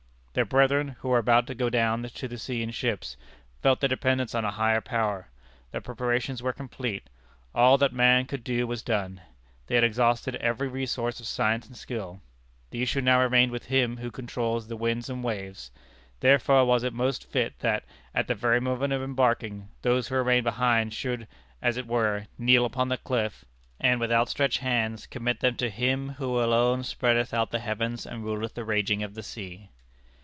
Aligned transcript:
Their 0.33 0.45
brethren, 0.45 0.95
who 1.01 1.09
were 1.09 1.17
about 1.17 1.45
to 1.47 1.55
go 1.55 1.69
down 1.69 2.03
to 2.03 2.25
the 2.29 2.37
sea 2.37 2.63
in 2.63 2.71
ships, 2.71 3.17
felt 3.61 3.81
their 3.81 3.89
dependence 3.89 4.33
on 4.33 4.45
a 4.45 4.51
Higher 4.51 4.79
Power. 4.79 5.27
Their 5.71 5.81
preparations 5.81 6.41
were 6.41 6.53
complete. 6.53 7.09
All 7.53 7.77
that 7.79 7.91
man 7.91 8.23
could 8.27 8.41
do 8.41 8.65
was 8.65 8.81
done. 8.81 9.19
They 9.67 9.75
had 9.75 9.83
exhausted 9.83 10.37
every 10.37 10.69
resource 10.69 11.19
of 11.19 11.27
science 11.27 11.67
and 11.67 11.75
skill. 11.75 12.21
The 12.69 12.81
issue 12.81 13.01
now 13.01 13.19
remained 13.19 13.51
with 13.51 13.65
Him 13.65 13.97
who 13.97 14.09
controls 14.09 14.69
the 14.69 14.77
winds 14.77 15.09
and 15.09 15.21
waves. 15.21 15.69
Therefore 16.21 16.63
was 16.63 16.83
it 16.85 16.93
most 16.93 17.29
fit 17.29 17.59
that, 17.59 17.83
at 18.15 18.29
the 18.29 18.33
very 18.33 18.61
moment 18.61 18.93
of 18.93 19.03
embarking, 19.03 19.67
those 19.81 20.07
who 20.07 20.15
remained 20.15 20.45
behind 20.45 20.93
should, 20.93 21.27
as 21.61 21.75
it 21.75 21.87
were, 21.87 22.27
kneel 22.37 22.63
upon 22.63 22.87
the 22.87 22.95
cliff, 22.95 23.43
and, 23.81 23.99
with 23.99 24.13
outstretched 24.13 24.59
hands, 24.59 25.07
commit 25.07 25.41
them 25.41 25.57
to 25.57 25.69
Him 25.69 26.11
who 26.13 26.39
alone 26.41 26.83
spreadeth 26.83 27.33
out 27.33 27.51
the 27.51 27.59
heavens 27.59 28.05
and 28.05 28.23
ruleth 28.23 28.53
the 28.53 28.63
raging 28.63 29.03
of 29.03 29.13
the 29.13 29.23
sea. 29.23 29.71